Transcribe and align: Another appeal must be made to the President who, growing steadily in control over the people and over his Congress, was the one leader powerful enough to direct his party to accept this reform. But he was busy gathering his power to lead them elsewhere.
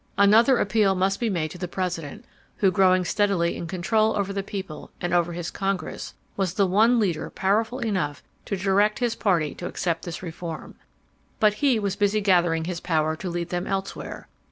Another 0.17 0.57
appeal 0.57 0.95
must 0.95 1.19
be 1.19 1.29
made 1.29 1.51
to 1.51 1.59
the 1.59 1.67
President 1.67 2.25
who, 2.57 2.71
growing 2.71 3.05
steadily 3.05 3.55
in 3.55 3.67
control 3.67 4.17
over 4.17 4.33
the 4.33 4.41
people 4.41 4.89
and 4.99 5.13
over 5.13 5.31
his 5.33 5.51
Congress, 5.51 6.15
was 6.35 6.55
the 6.55 6.65
one 6.65 6.99
leader 6.99 7.29
powerful 7.29 7.77
enough 7.77 8.23
to 8.45 8.57
direct 8.57 8.97
his 8.97 9.13
party 9.13 9.53
to 9.53 9.67
accept 9.67 10.03
this 10.03 10.23
reform. 10.23 10.73
But 11.39 11.53
he 11.61 11.77
was 11.77 11.95
busy 11.95 12.19
gathering 12.19 12.65
his 12.65 12.79
power 12.79 13.15
to 13.17 13.29
lead 13.29 13.49
them 13.49 13.67
elsewhere. 13.67 14.27